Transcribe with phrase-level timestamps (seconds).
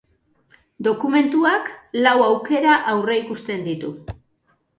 [0.87, 1.69] Dokumentuak
[2.07, 3.95] lau aukera aurreikusten ditu.